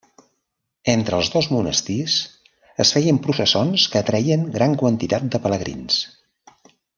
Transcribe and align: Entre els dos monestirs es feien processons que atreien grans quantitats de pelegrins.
Entre 0.93 1.17
els 1.23 1.27
dos 1.33 1.49
monestirs 1.55 2.15
es 2.85 2.93
feien 2.97 3.19
processons 3.27 3.85
que 3.93 4.01
atreien 4.05 4.49
grans 4.59 4.81
quantitats 4.85 5.31
de 5.37 5.43
pelegrins. 5.49 6.01